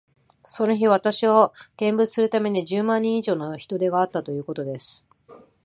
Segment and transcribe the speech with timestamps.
[0.47, 5.05] その日、私を見物するために、十万人以上の人出があったということです。